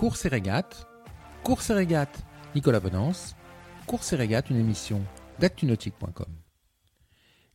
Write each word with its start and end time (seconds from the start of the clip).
Course 0.00 0.24
et 0.24 0.28
régate, 0.28 0.88
Course 1.44 1.68
et 1.68 1.74
régate, 1.74 2.24
Nicolas 2.54 2.80
Bonance, 2.80 3.36
Course 3.86 4.14
et 4.14 4.16
régate, 4.16 4.48
une 4.48 4.56
émission 4.56 5.02
d'actunautique.com. 5.40 6.24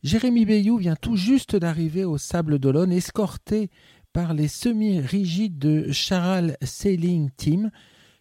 Jérémy 0.04 0.46
Bayou 0.46 0.76
vient 0.76 0.94
tout 0.94 1.16
juste 1.16 1.56
d'arriver 1.56 2.04
au 2.04 2.18
Sable 2.18 2.60
d'Olonne, 2.60 2.92
escorté 2.92 3.68
par 4.12 4.32
les 4.32 4.46
semi-rigides 4.46 5.58
de 5.58 5.90
Charal 5.90 6.56
Sailing 6.62 7.30
Team. 7.36 7.72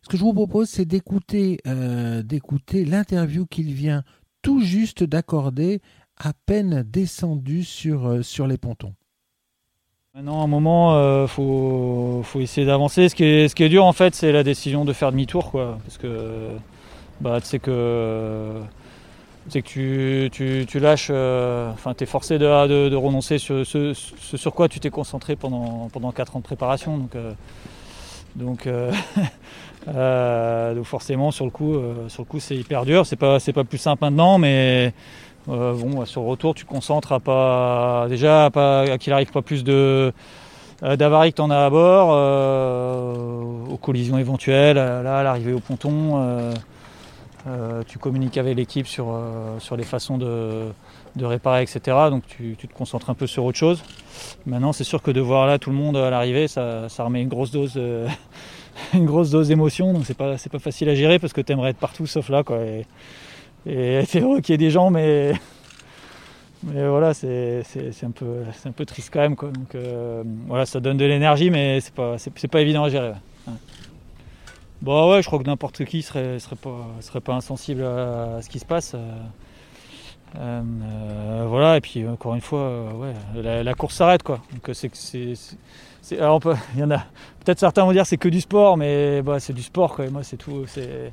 Ce 0.01 0.09
que 0.09 0.17
je 0.17 0.23
vous 0.23 0.33
propose, 0.33 0.69
c'est 0.69 0.85
d'écouter 0.85 1.59
euh, 1.67 2.23
d'écouter 2.23 2.83
l'interview 2.83 3.45
qu'il 3.45 3.73
vient 3.73 4.03
tout 4.41 4.59
juste 4.59 5.03
d'accorder, 5.03 5.83
à 6.17 6.33
peine 6.33 6.81
descendu 6.81 7.63
sur, 7.63 8.07
euh, 8.07 8.21
sur 8.23 8.47
les 8.47 8.57
pontons. 8.57 8.95
Maintenant, 10.15 10.39
à 10.39 10.43
un 10.45 10.47
moment, 10.47 10.93
il 10.93 10.95
euh, 10.95 11.27
faut, 11.27 12.21
faut, 12.23 12.39
essayer 12.39 12.65
d'avancer. 12.65 13.09
Ce, 13.09 13.15
qui 13.15 13.25
est, 13.25 13.49
ce 13.49 13.55
qui 13.55 13.63
est 13.63 13.69
dur, 13.69 13.83
en 13.83 13.91
fait, 13.91 14.15
c'est 14.15 14.31
la 14.31 14.43
décision 14.43 14.85
de 14.85 14.93
faire 14.93 15.11
demi-tour. 15.11 15.51
Quoi. 15.51 15.77
Parce 15.83 15.97
que 15.97 16.51
bah, 17.19 17.41
tu 17.41 17.47
sais 17.47 17.59
que, 17.59 18.61
que 19.53 19.59
tu, 19.59 20.29
tu, 20.31 20.65
tu 20.69 20.79
lâches, 20.79 21.09
euh, 21.11 21.69
enfin, 21.73 21.93
tu 21.93 22.05
es 22.05 22.07
forcé 22.07 22.37
de, 22.37 22.87
de, 22.87 22.95
renoncer 22.95 23.39
sur 23.39 23.67
ce, 23.67 23.91
sur 23.93 24.53
quoi 24.53 24.69
tu 24.69 24.79
t'es 24.79 24.89
concentré 24.89 25.35
pendant, 25.35 25.89
pendant 25.91 26.13
4 26.13 26.37
ans 26.37 26.39
de 26.39 26.45
préparation. 26.45 26.97
Donc, 26.97 27.15
euh, 27.15 27.33
donc, 28.37 28.69
donc, 29.85 30.85
forcément, 30.85 31.31
sur 31.31 31.43
le 31.43 31.51
coup, 31.51 32.39
c'est 32.39 32.55
hyper 32.55 32.85
dur. 32.85 33.05
C'est 33.05 33.17
pas, 33.17 33.39
pas 33.53 33.63
plus 33.65 33.79
simple 33.79 34.01
maintenant, 34.01 34.37
mais 34.37 34.93
euh, 35.49 35.73
bon, 35.73 36.05
sur 36.05 36.21
le 36.21 36.27
retour, 36.27 36.55
tu 36.55 36.65
concentres 36.65 37.11
à 37.11 37.19
pas 37.19 38.07
déjà 38.09 38.45
à, 38.47 38.97
qu'il 38.97 39.13
arrive 39.13 39.31
pas 39.31 39.41
plus 39.41 39.63
de 39.63 40.11
euh, 40.83 40.95
d'avaries 40.95 41.31
que 41.31 41.37
tu 41.37 41.41
en 41.41 41.51
as 41.51 41.65
à 41.65 41.69
bord, 41.69 42.09
euh, 42.11 43.13
aux 43.69 43.77
collisions 43.77 44.17
éventuelles, 44.17 44.77
là, 44.77 45.19
à 45.19 45.23
l'arrivée 45.23 45.53
au 45.53 45.59
ponton. 45.59 46.53
tu 47.87 47.99
communiques 47.99 48.37
avec 48.37 48.57
l'équipe 48.57 48.87
sur, 48.87 49.07
les 49.77 49.83
façons 49.83 50.17
de, 50.17 50.71
réparer, 51.21 51.61
etc. 51.63 51.79
Donc 52.09 52.23
tu, 52.27 52.55
te 52.55 52.73
concentres 52.73 53.09
un 53.09 53.13
peu 53.13 53.27
sur 53.27 53.45
autre 53.45 53.57
chose. 53.57 53.83
Maintenant, 54.45 54.73
c'est 54.73 54.83
sûr 54.83 55.01
que 55.01 55.11
de 55.11 55.21
voir 55.21 55.47
là 55.47 55.59
tout 55.59 55.69
le 55.69 55.75
monde 55.75 55.95
à 55.95 56.09
l'arrivée, 56.09 56.47
ça, 56.47 56.87
remet 56.99 57.21
une 57.21 57.29
grosse 57.29 57.51
dose, 57.51 57.79
une 58.93 59.45
d'émotion. 59.47 59.93
Donc 59.93 60.05
c'est 60.05 60.17
pas, 60.17 60.35
pas 60.51 60.59
facile 60.59 60.89
à 60.89 60.95
gérer 60.95 61.19
parce 61.19 61.33
que 61.33 61.41
tu 61.41 61.53
aimerais 61.53 61.69
être 61.69 61.77
partout 61.77 62.07
sauf 62.07 62.29
là. 62.29 62.43
Quoi. 62.43 62.57
c'est 64.05 64.19
heureux 64.19 64.41
qu'il 64.41 64.53
y 64.53 64.55
ait 64.55 64.57
des 64.57 64.69
gens, 64.69 64.91
mais, 64.91 65.33
mais 66.63 66.87
voilà, 66.87 67.13
c'est 67.13 67.63
un, 68.03 68.11
peu, 68.11 68.43
un 68.65 68.71
peu 68.71 68.85
triste 68.85 69.09
quand 69.11 69.21
même. 69.21 69.35
Quoi. 69.35 69.49
Donc 69.49 69.73
euh, 69.75 70.23
voilà, 70.47 70.65
ça 70.65 70.79
donne 70.79 70.97
de 70.97 71.05
l'énergie, 71.05 71.49
mais 71.49 71.79
c'est 71.81 71.93
pas, 71.93 72.17
pas 72.51 72.61
évident 72.61 72.83
à 72.83 72.89
gérer. 72.89 73.13
Bon 74.81 75.11
ouais, 75.11 75.21
je 75.21 75.27
crois 75.27 75.39
que 75.39 75.45
n'importe 75.45 75.83
qui 75.85 76.01
serait, 76.01 76.37
serait, 76.39 76.57
pas, 76.57 76.87
serait 77.01 77.21
pas 77.21 77.33
insensible 77.33 77.83
à, 77.83 78.41
ce 78.41 78.49
qui 78.49 78.59
se 78.59 78.65
passe. 78.65 78.93
Euh, 78.93 79.15
euh, 80.37 81.45
voilà, 81.47 81.77
et 81.77 81.81
puis 81.81 82.05
encore 82.07 82.35
une 82.35 82.41
fois, 82.41 82.93
ouais, 82.93 83.63
la, 83.63 83.73
course 83.73 83.95
s'arrête 83.95 84.21
quoi. 84.21 84.41
Donc 84.51 84.75
c'est 84.75 84.91
il 86.11 86.17
y 86.19 86.83
en 86.83 86.91
a 86.91 87.05
peut-être 87.43 87.59
certains 87.59 87.83
vont 87.83 87.93
dire 87.93 88.05
c'est 88.05 88.17
que 88.17 88.29
du 88.29 88.41
sport, 88.41 88.77
mais 88.77 89.23
bah, 89.23 89.39
c'est 89.39 89.53
du 89.53 89.63
sport 89.63 89.95
quoi. 89.95 90.07
moi 90.09 90.23
c'est 90.23 90.37
tout, 90.37 90.65
c'est 90.67 91.11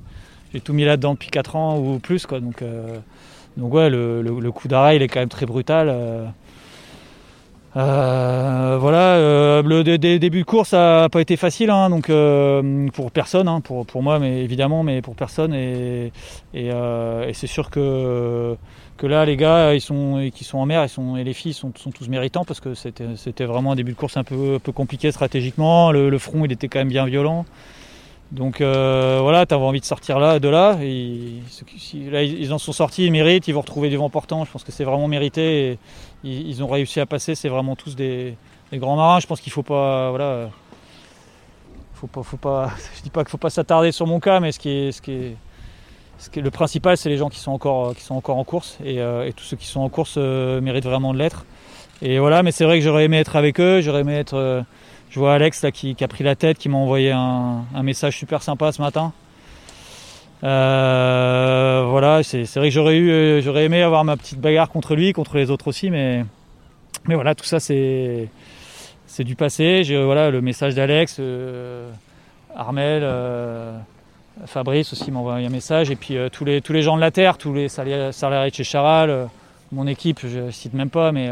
j'ai 0.53 0.61
tout 0.61 0.73
mis 0.73 0.85
là-dedans 0.85 1.13
depuis 1.15 1.31
4 1.31 1.57
ans 1.57 1.79
ou 1.79 1.99
plus. 1.99 2.27
Donc, 2.27 2.63
euh, 2.63 2.99
donc 3.57 3.73
ouais, 3.73 3.91
le, 3.91 4.51
coup 4.51 4.69
d'arrêt 4.69 4.97
il 4.97 5.03
est 5.03 5.09
quand 5.09 5.21
même 5.21 5.29
très 5.29 5.47
brutal. 5.47 5.89
Euh, 5.89 6.27
euh, 7.75 8.77
voilà, 8.79 9.63
le 9.63 9.83
début 10.19 10.41
de 10.41 10.45
course 10.45 10.75
n'a 10.75 11.09
pas 11.09 11.23
été 11.23 11.37
facile, 11.39 11.71
hein, 11.71 11.89
donc 11.89 12.11
pour 12.93 13.11
personne, 13.11 13.49
hein, 13.49 13.63
pour, 13.63 13.87
pour 13.87 14.03
moi, 14.03 14.19
mais 14.19 14.43
évidemment, 14.43 14.83
mais 14.83 15.01
pour 15.01 15.15
personne. 15.15 15.55
Et, 15.55 16.13
et, 16.53 16.71
c'est 17.33 17.47
sûr 17.47 17.71
que, 17.71 18.57
que 18.99 19.07
là, 19.07 19.25
les 19.25 19.39
gars, 19.39 19.73
ils 19.73 19.81
sont, 19.81 20.29
qui 20.35 20.45
sont 20.45 20.59
en 20.59 20.67
mer, 20.67 20.85
ils 20.85 20.91
sont, 20.91 21.17
et 21.17 21.25
les 21.25 21.33
filles 21.33 21.55
sont, 21.55 21.73
sont 21.75 21.93
tous 21.93 22.11
méritants 22.11 22.45
parce 22.45 22.61
que 22.61 22.75
c'était 22.75 23.47
vraiment 23.47 23.73
un 23.73 23.77
début 23.77 23.93
de 23.93 23.97
course 23.97 24.19
un 24.19 24.25
peu, 24.25 24.59
peu 24.63 24.73
compliqué 24.73 25.11
stratégiquement. 25.11 25.93
Le, 25.93 26.11
le, 26.11 26.19
front, 26.19 26.45
il 26.45 26.53
était 26.53 26.69
quand 26.69 26.81
même 26.81 26.89
bien 26.89 27.07
violent. 27.07 27.47
Donc 28.33 28.63
euh, 28.63 29.19
voilà, 29.21 29.45
tu 29.45 29.55
envie 29.55 29.81
de 29.81 29.85
sortir 29.85 30.19
là, 30.19 30.39
de 30.39 30.49
là. 30.49 30.79
Et, 30.81 31.43
là, 32.11 32.23
ils 32.23 32.53
en 32.53 32.59
sont 32.59 32.73
sortis, 32.73 33.05
ils 33.05 33.13
méritent, 33.13 33.47
ils 33.47 33.53
vont 33.53 33.61
retrouver 33.61 33.91
du 33.91 33.99
vent 33.99 34.09
portant. 34.09 34.47
Je 34.47 34.51
pense 34.51 34.65
que 34.65 34.73
c'est 34.73 34.85
vraiment 34.85 35.07
mérité. 35.07 35.79
ils, 36.25 36.63
ont 36.63 36.67
réussi 36.67 36.99
à 36.99 37.05
passer. 37.05 37.35
C'est 37.35 37.51
vraiment 37.51 37.77
tous 37.77 37.95
des, 37.95 38.37
grands 38.73 38.97
marins. 38.97 39.21
Je 39.21 39.27
pense 39.27 39.43
qu'il 39.43 39.53
faut 39.53 39.63
pas, 39.63 40.09
voilà, 40.09 40.49
faut 41.93 42.07
pas, 42.07 42.23
faut 42.23 42.39
pas. 42.39 42.71
Je 42.97 43.03
dis 43.03 43.11
pas 43.11 43.23
qu'il 43.23 43.31
faut 43.31 43.37
pas 43.37 43.51
s'attarder 43.51 43.93
sur 43.93 44.07
mon 44.07 44.19
cas, 44.19 44.41
mais 44.41 44.51
ce 44.51 44.59
qui 44.59 44.71
est, 44.71 44.93
ce 44.93 45.03
qui 45.03 45.13
est, 46.39 46.43
le 46.43 46.51
principal, 46.51 46.97
c'est 46.97 47.11
les 47.11 47.19
gens 47.19 47.29
qui 47.29 47.39
sont 47.39 47.53
encore, 47.53 47.95
en 48.29 48.45
course. 48.45 48.79
Et, 48.83 48.99
euh, 49.03 49.31
tous 49.37 49.45
ceux 49.45 49.59
qui 49.59 49.67
sont 49.67 49.81
en 49.81 49.91
course 49.91 50.15
euh, 50.17 50.63
méritent 50.63 50.87
vraiment 50.87 51.13
de 51.13 51.19
l'être. 51.19 51.45
Et 52.01 52.19
voilà, 52.19 52.43
mais 52.43 52.51
c'est 52.51 52.65
vrai 52.65 52.79
que 52.79 52.85
j'aurais 52.85 53.05
aimé 53.05 53.19
être 53.19 53.37
avec 53.37 53.61
eux. 53.61 53.83
J'aurais 53.83 54.01
aimé 54.01 54.15
être 54.15 54.65
je 55.13 55.19
vois 55.19 55.35
Alex 55.35 55.63
là, 55.63 55.71
qui, 55.71 55.95
a 56.01 56.09
pris 56.09 56.25
la 56.25 56.35
tête, 56.35 56.57
qui 56.57 56.71
m'a 56.71 56.79
envoyé 56.79 57.11
un, 57.11 57.65
message 57.83 58.17
super 58.17 58.43
sympa 58.43 58.73
ce 58.73 58.81
matin. 58.81 59.13
Euh, 60.43 61.85
voilà, 61.87 62.23
c'est 62.23 62.57
vrai 62.57 62.71
que 62.71 62.79
euh, 62.79 63.43
j'aurais 63.43 63.67
aimé 63.67 63.83
avoir 63.83 64.05
ma 64.05 64.17
petite 64.17 64.41
bagarre 64.41 64.71
contre 64.71 64.95
lui, 64.97 65.13
contre 65.13 65.37
les 65.37 65.51
autres 65.51 65.69
aussi, 65.69 65.91
mais, 65.91 66.25
voilà, 67.05 67.35
tout 67.35 67.45
ça 67.45 67.61
c'est 67.61 68.29
du 69.19 69.37
passé. 69.37 69.85
J'ai 69.85 70.03
voilà 70.03 70.31
le 70.31 70.41
message 70.41 70.75
d'Alex, 70.75 71.19
euh, 71.21 71.91
Armel, 72.57 73.07
Fabrice 74.47 74.95
aussi 74.95 75.11
m'a 75.11 75.19
envoyé 75.19 75.47
un 75.47 75.51
message, 75.51 75.91
et 75.91 75.97
puis 75.97 76.17
tous 76.33 76.45
les 76.47 76.83
gens 76.83 76.97
de 76.97 77.03
la 77.03 77.11
terre, 77.11 77.37
tous 77.37 77.53
les 77.53 77.69
salariés 77.69 78.51
de 78.51 78.55
chez 78.55 78.65
Charal, 78.65 79.29
mon 79.73 79.87
équipe, 79.87 80.21
je 80.27 80.51
cite 80.51 80.73
même 80.73 80.91
pas, 80.91 81.13
mais 81.13 81.29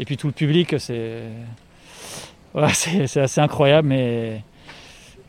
et 0.00 0.04
puis 0.04 0.16
tout 0.16 0.26
le 0.26 0.32
public, 0.32 0.74
c'est 0.80 1.22
c'est 2.72 3.20
assez 3.20 3.40
incroyable, 3.40 3.88
mais 3.88 4.42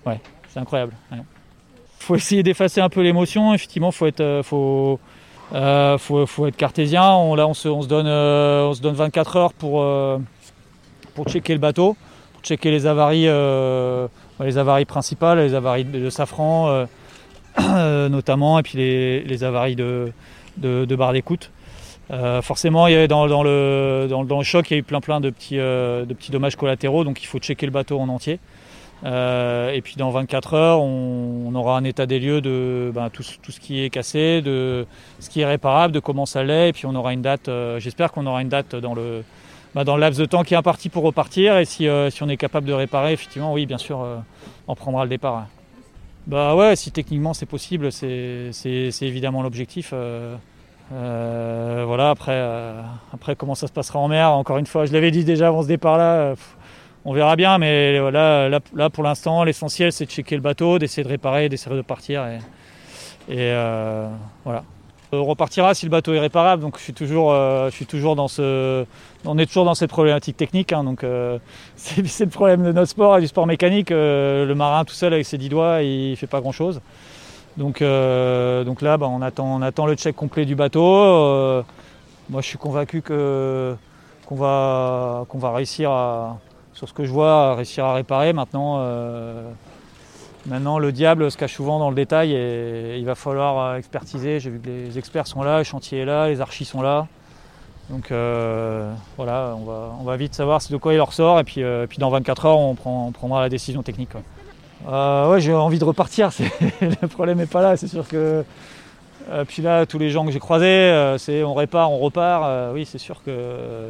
ouais, 0.06 0.20
c'est 0.50 0.60
incroyable. 0.60 0.94
Il 1.12 1.24
faut 2.00 2.16
essayer 2.16 2.44
d'effacer 2.44 2.80
un 2.80 2.90
peu 2.90 3.02
l'émotion. 3.02 3.54
Effectivement, 3.54 3.92
faut 3.92 4.08
être, 4.08 4.22
euh, 4.22 4.44
faut, 4.44 5.00
euh, 5.54 5.98
faut, 5.98 6.48
être 6.48 6.56
cartésien. 6.56 7.02
Là, 7.36 7.48
on 7.48 7.54
se, 7.54 7.68
on 7.68 7.82
se 7.82 7.88
donne, 7.88 8.08
euh, 8.08 8.68
on 8.68 8.74
se 8.74 8.82
donne 8.82 8.96
24 8.96 9.36
heures 9.36 9.54
pour, 9.54 9.86
pour 11.16 11.28
checker 11.28 11.54
le 11.54 11.60
bateau, 11.60 11.98
pour 12.34 12.42
checker 12.44 12.72
les 12.72 12.86
avaries, 12.86 13.28
les 14.40 14.58
avaries 14.58 14.86
principales, 14.86 15.40
les 15.40 15.54
avaries 15.54 15.86
de, 15.86 16.10
safran 16.10 16.88
notamment, 17.58 18.60
et 18.60 18.64
puis 18.64 18.78
les, 18.78 19.24
les 19.24 19.44
avaries 19.44 19.76
de, 19.76 20.14
de, 20.58 20.86
de 20.86 20.96
barre 20.96 21.12
d'écoute. 21.14 21.52
Euh, 22.12 22.42
forcément, 22.42 22.88
il 22.88 23.02
y 23.02 23.08
dans, 23.08 23.26
le, 23.26 24.44
choc, 24.44 24.70
il 24.70 24.74
y 24.74 24.76
a 24.78 24.80
eu 24.80 24.84
plein 24.84 25.02
plein 25.02 25.20
de 25.20 25.30
petits, 25.30 25.60
euh, 25.60 26.06
de 26.06 26.14
petits 26.14 26.32
dommages 26.32 26.56
collatéraux, 26.56 27.04
donc 27.04 27.22
il 27.22 27.26
faut 27.26 27.40
checker 27.40 27.66
le 27.66 27.72
bateau 27.72 28.00
en 28.00 28.08
entier. 28.10 28.40
Euh, 29.06 29.72
et 29.74 29.82
puis 29.82 29.96
dans 29.98 30.10
24 30.10 30.54
heures, 30.56 30.82
on, 30.82 31.54
aura 31.54 31.78
un 31.78 31.84
état 31.84 32.06
des 32.06 32.20
lieux 32.20 32.42
de 32.42 32.92
ben, 32.94 33.10
tout, 33.10 33.24
ce 33.24 33.60
qui 33.60 33.84
est 33.84 33.90
cassé, 33.90 34.42
de 34.42 34.88
ce 35.20 35.30
qui 35.30 35.42
est 35.42 35.46
réparable, 35.46 35.94
de 35.94 36.00
comment 36.00 36.26
ça 36.26 36.44
l'est, 36.44 36.70
et 36.70 36.74
puis 36.74 36.86
on 36.86 36.96
aura 36.96 37.14
une 37.14 37.22
date. 37.22 37.50
J'espère 37.78 38.12
qu'on 38.12 38.26
aura 38.26 38.42
une 38.42 38.50
date 38.50 38.76
dans 38.76 38.96
le, 38.96 39.24
ben, 39.76 39.84
dans 39.84 39.96
le 39.96 40.02
laps 40.02 40.20
de 40.20 40.26
temps 40.26 40.44
qui 40.44 40.54
est 40.54 40.58
imparti 40.58 40.90
pour 40.90 41.04
repartir. 41.04 41.58
Et 41.58 41.66
si, 41.66 41.88
si 42.10 42.24
on 42.24 42.30
est 42.30 42.38
capable 42.38 42.66
de 42.66 42.74
réparer, 42.74 43.14
effectivement, 43.14 43.54
oui, 43.54 43.66
bien 43.66 43.78
sûr, 43.78 44.04
on 44.68 44.76
prendra 44.76 45.04
le 45.04 45.10
départ. 45.10 45.48
Bah 46.26 46.56
ouais, 46.56 46.76
si 46.76 46.92
techniquement 46.92 47.34
c'est 47.34 47.46
possible, 47.46 47.92
c'est 47.92 48.52
évidemment 49.02 49.44
l'objectif. 49.44 49.94
Euh, 50.94 51.84
voilà, 51.86 52.12
après, 52.12 52.32
euh, 52.34 52.82
après 53.14 53.36
comment 53.36 53.56
ça 53.56 53.68
se 53.68 53.74
passera 53.74 54.00
en 54.00 54.08
mer, 54.08 54.32
encore 54.32 54.58
une 54.58 54.66
fois, 54.66 54.86
je 54.86 54.94
l'avais 54.94 55.12
dit 55.12 55.26
déjà 55.26 55.48
avant 55.48 55.64
ce 55.64 55.68
départ-là, 55.68 56.14
euh, 56.14 56.36
on 57.04 57.14
verra 57.14 57.36
bien, 57.36 57.58
mais 57.58 58.00
voilà, 58.00 58.50
là, 58.50 58.90
pour 58.90 59.04
l'instant, 59.04 59.44
l'essentiel 59.44 59.92
c'est 59.92 60.06
de 60.06 60.12
checker 60.12 60.36
le 60.36 60.42
bateau, 60.42 60.80
d'essayer 60.80 61.04
de 61.04 61.10
réparer, 61.10 61.50
d'essayer 61.50 61.76
de 61.76 61.82
partir. 61.82 62.26
Et, 63.30 63.54
voilà. 64.44 64.64
On 65.14 65.24
repartira 65.24 65.74
si 65.74 65.86
le 65.86 65.90
bateau 65.90 66.14
est 66.14 66.20
réparable, 66.20 66.62
donc 66.62 66.78
je 66.78 66.84
suis 66.84 66.94
toujours, 66.94 67.34
je 67.34 67.72
suis 67.72 67.86
toujours 67.86 68.18
dans 68.18 68.28
ce. 68.28 68.86
On 69.24 69.38
est 69.38 69.46
toujours 69.46 69.64
dans 69.64 69.76
cette 69.76 69.90
problématique 69.90 70.36
technique, 70.36 70.74
hein, 70.74 70.84
donc 70.84 71.06
c'est 71.78 72.26
le 72.26 72.30
problème 72.30 72.64
de 72.64 72.74
notre 72.74 72.90
sport 72.90 73.18
et 73.18 73.22
du 73.22 73.28
sport 73.28 73.48
mécanique. 73.48 73.90
le 73.90 74.54
marin 74.54 74.84
tout 74.84 74.94
seul 74.94 75.14
avec 75.14 75.26
ses 75.26 75.38
dix 75.38 75.48
doigts, 75.48 75.82
il 75.82 76.18
fait 76.18 76.28
pas 76.28 76.42
grand 76.42 76.52
chose. 76.52 76.82
Donc, 77.58 77.82
euh, 77.82 78.64
donc 78.64 78.82
là, 78.82 78.98
bah, 78.98 79.08
on, 79.10 79.22
attend, 79.22 79.46
on 79.46 79.62
attend 79.62 79.88
le 79.88 79.96
check 79.96 80.16
complet 80.16 80.46
du 80.46 80.56
bateau. 80.56 80.86
Euh, 80.86 81.64
moi, 82.30 82.42
je 82.42 82.48
suis 82.48 82.58
convaincu 82.58 83.02
que, 83.02 83.76
qu'on, 84.28 84.36
va, 84.36 85.26
qu'on 85.28 85.40
va 85.40 85.52
réussir 85.52 85.90
à, 85.90 86.38
sur 86.74 86.88
ce 86.88 86.94
que 86.94 87.04
je 87.04 87.12
vois, 87.12 87.52
à 87.52 87.56
réussir 87.56 87.86
à 87.86 87.96
réparer. 87.96 88.32
Maintenant, 88.32 88.78
euh, 88.80 89.50
maintenant, 90.46 90.78
le 90.78 90.92
diable 90.92 91.32
se 91.32 91.38
cache 91.38 91.56
souvent 91.56 91.80
dans 91.80 91.90
le 91.90 91.96
détail 91.96 92.34
et 92.34 92.98
il 93.00 93.06
va 93.06 93.16
falloir 93.16 93.76
expertiser. 93.76 94.40
J'ai 94.40 94.52
vu 94.52 94.60
que 94.60 94.70
les 94.70 95.00
experts 95.00 95.26
sont 95.26 95.42
là, 95.42 95.58
le 95.58 95.64
chantier 95.64 96.02
est 96.02 96.06
là, 96.06 96.28
les 96.28 96.42
archis 96.42 96.66
sont 96.66 96.84
là. 96.84 97.08
Donc 97.90 98.12
voilà, 99.18 99.56
on 99.58 99.64
va, 99.64 99.96
on 100.00 100.04
va 100.04 100.18
vite 100.18 100.36
savoir 100.36 100.60
de 100.70 100.78
quoi 100.78 100.94
il 100.94 100.98
leur 100.98 101.14
sort 101.14 101.40
et 101.40 101.44
puis, 101.44 101.64
puis 101.90 101.98
dans 101.98 102.10
24 102.10 102.46
heures, 102.46 102.60
on, 102.60 102.76
prend, 102.76 103.08
on 103.08 103.12
prendra 103.14 103.42
la 103.42 103.50
décision 103.50 103.82
technique. 103.82 104.12
Euh, 104.86 105.32
ouais, 105.32 105.42
j'ai 105.42 105.54
envie 105.54 105.80
de 105.80 105.84
repartir. 105.84 106.30
le 106.82 107.08
problème 107.08 107.38
n'est 107.38 107.46
pas 107.46 107.62
là. 107.62 107.78
C'est 107.78 107.88
sûr 107.88 108.08
que. 108.08 108.44
Euh, 109.30 109.44
puis 109.46 109.62
là, 109.62 109.86
tous 109.86 109.98
les 109.98 110.10
gens 110.10 110.26
que 110.26 110.32
j'ai 110.32 110.40
croisés, 110.40 110.66
euh, 110.66 111.18
c'est 111.18 111.44
on 111.44 111.54
répare, 111.54 111.92
on 111.92 111.98
repart. 111.98 112.74
oui, 112.74 112.86
c'est 112.86 112.98
sûr 112.98 113.22
que. 113.24 113.90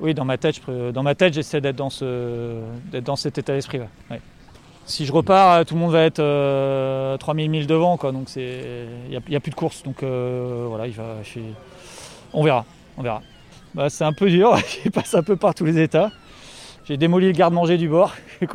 oui, 0.00 0.14
dans 0.14 0.24
ma 0.24 0.38
tête, 0.38 0.60
dans 0.92 1.02
ma 1.02 1.14
tête, 1.14 1.34
j'essaie 1.34 1.60
d'être 1.60 1.76
dans 1.76 1.90
ce, 1.90 2.60
d'être 2.90 3.04
dans 3.04 3.16
cet 3.16 3.38
état 3.38 3.52
d'esprit. 3.52 3.80
Si 4.84 5.06
je 5.06 5.12
repars, 5.12 5.64
tout 5.64 5.74
le 5.74 5.80
monde 5.80 5.92
va 5.92 6.02
être 6.02 7.16
3000 7.18 7.50
milles 7.50 7.66
devant, 7.66 7.96
quoi. 7.96 8.10
Donc 8.12 8.34
il 8.34 9.08
n'y 9.08 9.36
a, 9.36 9.40
plus 9.40 9.50
de 9.50 9.56
course. 9.56 9.82
Donc 9.84 10.02
voilà, 10.02 10.86
il 10.86 10.94
va. 10.94 11.16
On 12.32 12.42
verra, 12.42 12.64
on 12.96 13.02
verra. 13.02 13.22
Bah, 13.74 13.88
c'est 13.88 14.04
un 14.04 14.12
peu 14.12 14.28
dur. 14.28 14.56
il 14.84 14.90
passe 14.90 15.14
un 15.14 15.22
peu 15.22 15.36
par 15.36 15.54
tous 15.54 15.64
les 15.64 15.80
états. 15.80 16.10
J'ai 16.84 16.96
démoli 16.96 17.26
le 17.26 17.32
garde-manger 17.32 17.78
du 17.78 17.88
bord. 17.88 18.12
Il 18.40 18.48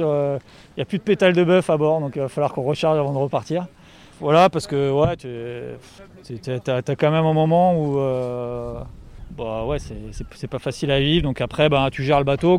euh, 0.00 0.38
n'y 0.76 0.82
a 0.82 0.84
plus 0.84 0.98
de 0.98 1.02
pétales 1.02 1.34
de 1.34 1.44
bœuf 1.44 1.70
à 1.70 1.76
bord, 1.76 2.00
donc 2.00 2.12
il 2.16 2.22
va 2.22 2.28
falloir 2.28 2.52
qu'on 2.52 2.62
recharge 2.62 2.98
avant 2.98 3.12
de 3.12 3.18
repartir. 3.18 3.66
Voilà, 4.18 4.50
parce 4.50 4.66
que 4.66 4.90
ouais, 4.90 5.16
tu 5.16 5.28
as, 6.70 6.96
quand 6.96 7.10
même 7.10 7.24
un 7.24 7.32
moment 7.32 7.74
où. 7.80 7.98
Euh, 7.98 8.80
bah 9.30 9.64
ouais, 9.64 9.78
c'est 9.78 10.48
pas 10.48 10.58
facile 10.58 10.90
à 10.90 10.98
vivre. 10.98 11.22
Donc 11.22 11.40
après, 11.40 11.68
bah, 11.68 11.88
tu 11.92 12.02
gères 12.02 12.18
le 12.18 12.24
bateau. 12.24 12.58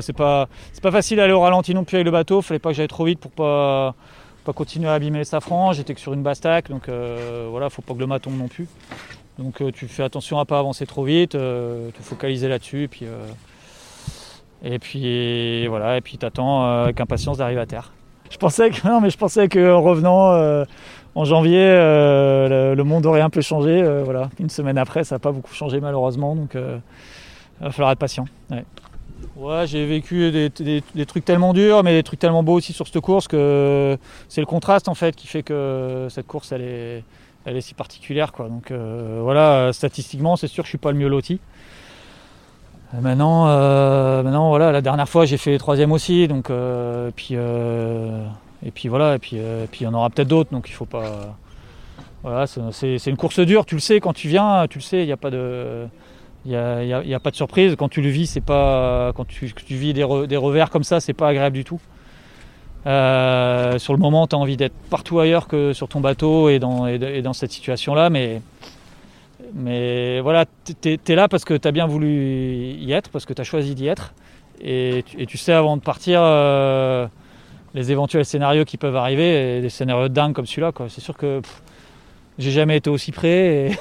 C'est 0.00 0.16
pas, 0.16 0.48
pas 0.82 0.90
facile 0.90 1.18
d'aller 1.18 1.34
au 1.34 1.40
ralenti 1.40 1.74
non 1.74 1.84
plus 1.84 1.96
avec 1.96 2.06
le 2.06 2.10
bateau. 2.10 2.40
Fallait 2.40 2.58
pas 2.58 2.70
que 2.70 2.76
j'aille 2.76 2.88
trop 2.88 3.04
vite 3.04 3.20
pour 3.20 3.30
pas, 3.30 3.94
pas 4.44 4.54
continuer 4.54 4.88
à 4.88 4.94
abîmer 4.94 5.18
les 5.18 5.24
safrans. 5.24 5.72
J'étais 5.72 5.94
que 5.94 6.00
sur 6.00 6.14
une 6.14 6.22
bastaque, 6.22 6.70
donc 6.70 6.88
euh, 6.88 7.46
voilà, 7.50 7.68
faut 7.68 7.82
pas 7.82 7.94
que 7.94 8.00
le 8.00 8.06
mât 8.06 8.18
tombe 8.18 8.38
non 8.38 8.48
plus. 8.48 8.66
Donc 9.38 9.62
tu 9.72 9.86
fais 9.86 10.02
attention 10.02 10.40
à 10.40 10.46
pas 10.46 10.58
avancer 10.58 10.86
trop 10.86 11.04
vite, 11.04 11.32
te 11.32 12.02
focaliser 12.02 12.48
là-dessus, 12.48 12.88
puis 12.90 13.06
et 14.62 14.78
puis 14.78 15.66
voilà, 15.68 15.96
et 15.96 16.00
puis 16.00 16.18
t'attends 16.18 16.64
euh, 16.64 16.84
avec 16.84 17.00
impatience 17.00 17.38
d'arriver 17.38 17.60
à 17.60 17.66
terre. 17.66 17.92
Je 18.30 18.36
pensais 18.36 18.70
que 18.70 18.86
non, 18.88 19.00
mais 19.00 19.10
je 19.10 19.18
pensais 19.18 19.48
qu'en 19.48 19.80
revenant 19.80 20.32
euh, 20.32 20.64
en 21.14 21.24
janvier, 21.24 21.62
euh, 21.62 22.74
le, 22.74 22.84
monde 22.84 23.06
aurait 23.06 23.20
un 23.20 23.30
peu 23.30 23.40
changé. 23.40 23.82
voilà, 24.04 24.30
une 24.38 24.50
semaine 24.50 24.78
après, 24.78 25.04
ça 25.04 25.16
n'a 25.16 25.18
pas 25.18 25.32
beaucoup 25.32 25.54
changé 25.54 25.80
malheureusement, 25.80 26.34
donc 26.34 26.50
il 26.54 27.64
va 27.64 27.70
falloir 27.70 27.92
être 27.92 27.98
patient. 27.98 28.26
Ouais. 28.50 29.66
j'ai 29.66 29.86
vécu 29.86 30.30
des, 30.30 31.06
trucs 31.06 31.24
tellement 31.24 31.52
durs, 31.52 31.82
mais 31.82 31.94
des 31.94 32.02
trucs 32.02 32.20
tellement 32.20 32.42
beaux 32.42 32.54
aussi 32.54 32.72
sur 32.72 32.86
cette 32.86 33.00
course 33.00 33.28
que 33.28 33.96
c'est 34.28 34.40
le 34.40 34.46
contraste 34.46 34.88
en 34.88 34.94
fait 34.94 35.14
qui 35.14 35.26
fait 35.26 35.42
que 35.42 36.08
cette 36.10 36.26
course 36.26 36.52
elle 36.52 36.62
est, 36.62 37.04
elle 37.44 37.56
est 37.56 37.60
si 37.60 37.74
particulière 37.74 38.32
quoi. 38.32 38.48
Donc 38.48 38.72
voilà, 38.72 39.72
statistiquement, 39.72 40.36
c'est 40.36 40.48
sûr 40.48 40.64
que 40.64 40.66
je 40.66 40.72
suis 40.72 40.78
pas 40.78 40.92
le 40.92 40.98
mieux 40.98 41.08
loti. 41.08 41.40
Euh, 42.94 43.00
maintenant, 43.00 43.48
euh, 43.48 44.22
maintenant, 44.22 44.48
voilà, 44.48 44.72
la 44.72 44.80
dernière 44.80 45.08
fois 45.08 45.26
j'ai 45.26 45.36
fait 45.36 45.58
troisième 45.58 45.92
aussi, 45.92 46.26
donc 46.28 46.50
euh, 46.50 47.10
puis 47.14 47.34
et 47.34 48.70
puis 48.70 48.88
voilà, 48.88 49.16
et 49.16 49.18
puis 49.18 49.38
puis 49.70 49.82
il 49.82 49.84
y 49.84 49.86
en 49.86 49.94
aura 49.94 50.10
peut-être 50.10 50.28
d'autres, 50.28 50.50
donc 50.50 50.68
il 50.68 50.72
faut 50.72 50.86
pas. 50.86 51.36
Voilà, 52.22 52.46
c'est 52.46 53.06
une 53.06 53.16
course 53.16 53.40
dure, 53.40 53.64
tu 53.64 53.76
le 53.76 53.80
sais 53.80 54.00
quand 54.00 54.12
tu 54.12 54.28
viens, 54.28 54.66
tu 54.68 54.78
le 54.78 54.82
sais, 54.82 55.02
il 55.02 55.06
n'y 55.06 55.12
a 55.12 55.16
pas 55.16 55.30
de. 55.30 55.86
Il 56.44 56.52
y 56.52 56.54
a, 56.56 57.20
pas 57.20 57.30
de 57.30 57.36
surprise. 57.36 57.76
Quand 57.76 57.88
tu 57.88 58.00
le 58.00 58.08
vis, 58.08 58.26
c'est 58.26 58.40
pas. 58.40 59.12
Quand 59.14 59.26
tu, 59.26 59.52
vis 59.68 59.92
des, 59.92 60.02
revers 60.04 60.70
comme 60.70 60.84
ça, 60.84 61.00
c'est 61.00 61.12
pas 61.12 61.28
agréable 61.28 61.56
du 61.56 61.64
tout. 61.64 61.80
sur 62.84 63.92
le 63.92 63.98
moment, 63.98 64.26
tu 64.26 64.34
as 64.34 64.38
envie 64.38 64.56
d'être 64.56 64.74
partout 64.90 65.20
ailleurs 65.20 65.46
que 65.46 65.72
sur 65.72 65.88
ton 65.88 66.00
bateau 66.00 66.48
et 66.48 66.58
dans, 66.58 66.86
et 66.86 67.22
dans 67.22 67.34
cette 67.34 67.52
situation-là, 67.52 68.08
mais 68.08 68.40
mais 69.54 70.20
voilà, 70.20 70.44
tu 70.64 70.98
es, 71.06 71.14
là 71.14 71.28
parce 71.28 71.44
que 71.44 71.54
tu 71.54 71.66
as 71.66 71.72
bien 71.72 71.86
voulu 71.86 72.08
y 72.08 72.92
être, 72.92 73.10
parce 73.10 73.24
que 73.24 73.32
tu 73.32 73.40
as 73.40 73.44
choisi 73.44 73.74
d'y 73.74 73.86
être. 73.86 74.14
Et 74.60 75.04
tu, 75.28 75.38
sais 75.38 75.52
avant 75.52 75.76
de 75.76 75.82
partir 75.82 76.20
euh, 76.20 77.06
les 77.74 77.92
éventuels 77.92 78.24
scénarios 78.24 78.64
qui 78.64 78.76
peuvent 78.76 78.96
arriver, 78.96 79.60
des 79.60 79.68
scénarios 79.68 80.08
dingues 80.08 80.34
comme 80.34 80.46
celui-là. 80.46 80.72
C'est 80.88 81.00
sûr 81.00 81.16
que 81.16 81.40
j'ai 82.38 82.50
jamais 82.50 82.76
été 82.76 82.90
aussi 82.90 83.12
près. 83.12 83.76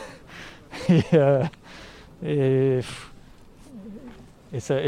Et, 0.90 1.02
euh, 1.14 1.44
et, 2.24 2.82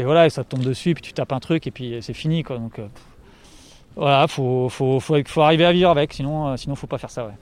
voilà, 0.04 0.26
et 0.26 0.30
ça 0.30 0.44
tombe 0.44 0.62
dessus, 0.62 0.94
puis 0.94 1.02
tu 1.02 1.12
tapes 1.12 1.32
un 1.32 1.40
truc, 1.40 1.66
et 1.66 1.70
puis 1.70 1.98
c'est 2.00 2.14
fini. 2.14 2.44
Donc 2.44 2.78
euh, 2.78 2.86
voilà, 3.96 4.28
faut, 4.28 4.68
faut, 4.68 5.00
arriver 5.38 5.64
à 5.64 5.72
vivre 5.72 5.90
avec, 5.90 6.12
sinon, 6.12 6.56
sinon 6.56 6.76
faut 6.76 6.86
pas 6.86 6.98
faire 6.98 7.10
ça. 7.10 7.32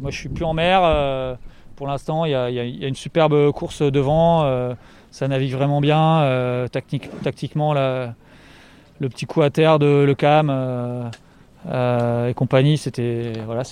Moi 0.00 0.10
je 0.10 0.16
suis 0.16 0.28
plus 0.28 0.44
en 0.44 0.54
mer 0.54 1.38
pour 1.76 1.86
l'instant, 1.86 2.24
il 2.24 2.30
y, 2.30 2.34
a 2.34 2.88
une 2.88 2.94
superbe 2.94 3.52
course 3.52 3.82
devant. 3.82 4.44
Euh, 4.44 4.74
ça 5.10 5.28
navigue 5.28 5.52
vraiment 5.52 5.80
bien. 5.80 6.22
Euh, 6.22 6.68
tactiquement, 6.68 7.74
le 7.74 9.08
petit 9.08 9.26
coup 9.26 9.42
à 9.42 9.50
terre 9.50 9.78
de 9.78 10.04
Le 10.06 10.14
Cam 10.14 10.48
euh, 10.50 12.28
et 12.28 12.34
compagnie, 12.34 12.78
c'était 12.78 13.32
voilà, 13.46 13.62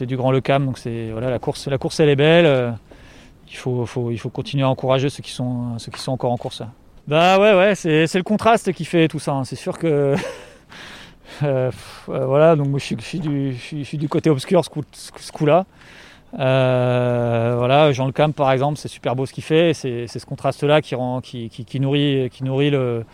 du 0.00 0.16
grand 0.16 0.32
Le 0.32 0.40
Cam. 0.40 0.64
Donc 0.66 0.78
la 0.84 1.38
course, 1.38 1.68
la 1.68 1.78
course 1.78 2.00
elle 2.00 2.08
est 2.08 2.16
belle. 2.16 2.74
il 3.48 3.56
faut, 3.56 3.86
continuer 4.32 4.64
à 4.64 4.68
encourager 4.68 5.08
ceux 5.08 5.22
qui 5.22 5.32
sont, 5.32 5.76
encore 6.06 6.32
en 6.32 6.36
course. 6.36 6.62
Bah 7.08 7.38
ouais, 7.38 7.54
ouais, 7.54 7.74
c'est 7.74 8.14
le 8.14 8.22
contraste 8.22 8.72
qui 8.72 8.84
fait 8.84 9.08
tout 9.08 9.18
ça. 9.18 9.32
Hein. 9.32 9.44
C'est 9.44 9.56
sûr 9.56 9.78
que 9.78 10.14
voilà, 12.06 12.56
donc 12.56 12.68
moi 12.68 12.78
je 12.78 12.94
suis, 13.00 13.18
du, 13.98 14.08
côté 14.08 14.30
obscur 14.30 14.62
ce 14.64 15.32
coup-là. 15.32 15.66
Euh, 16.38 17.54
voilà, 17.56 17.92
Jean 17.92 18.06
Le 18.06 18.12
Cam 18.12 18.32
par 18.32 18.52
exemple, 18.52 18.78
c'est 18.78 18.88
super 18.88 19.16
beau 19.16 19.26
ce 19.26 19.32
qu'il 19.32 19.44
fait. 19.44 19.74
C'est 19.74 20.06
ce 20.06 20.26
contraste-là 20.26 20.80
qui, 20.80 20.94
nourrit, 21.78 22.30
qui 22.30 22.44
nourrit 22.44 22.70
le, 22.70 23.04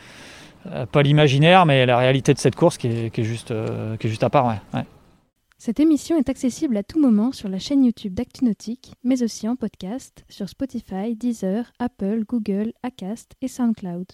euh, 0.66 0.86
pas 0.86 1.02
l'imaginaire, 1.02 1.66
mais 1.66 1.86
la 1.86 1.96
réalité 1.96 2.34
de 2.34 2.38
cette 2.38 2.56
course 2.56 2.78
qui 2.78 2.88
est, 2.88 3.22
juste, 3.22 3.50
euh, 3.50 3.96
qui 3.96 4.06
est 4.06 4.10
juste 4.10 4.24
à 4.24 4.30
part. 4.30 4.56
Cette 5.56 5.80
émission 5.80 6.16
est 6.16 6.28
accessible 6.28 6.76
à 6.76 6.82
tout 6.82 7.00
moment 7.00 7.32
sur 7.32 7.48
la 7.48 7.58
chaîne 7.58 7.84
YouTube 7.84 8.14
d'ActuNautique, 8.14 8.92
mais 9.02 9.22
aussi 9.22 9.48
en 9.48 9.56
podcast 9.56 10.24
sur 10.28 10.48
Spotify, 10.48 11.16
Deezer, 11.16 11.72
Apple, 11.78 12.22
Google, 12.28 12.72
Acast 12.82 13.32
et 13.42 13.48
SoundCloud. 13.48 14.06